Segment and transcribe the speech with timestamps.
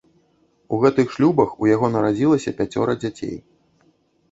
[0.77, 3.37] У гэтых шлюбах у яго нарадзілася пяцёра дзяцей.